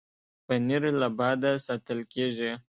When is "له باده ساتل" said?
1.01-1.99